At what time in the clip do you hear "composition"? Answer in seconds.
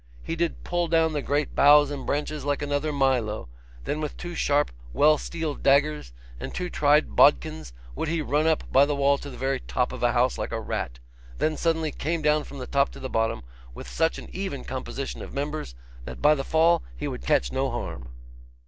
14.63-15.21